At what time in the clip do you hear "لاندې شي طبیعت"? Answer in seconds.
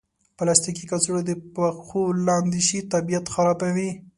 2.27-3.25